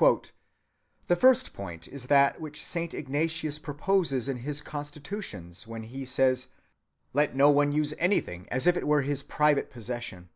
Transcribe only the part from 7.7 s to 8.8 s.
use anything as if